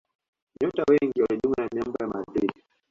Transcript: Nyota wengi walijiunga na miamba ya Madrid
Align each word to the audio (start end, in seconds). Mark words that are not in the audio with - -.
Nyota 0.61 0.83
wengi 0.89 1.21
walijiunga 1.21 1.61
na 1.63 1.69
miamba 1.73 1.97
ya 1.99 2.07
Madrid 2.07 2.51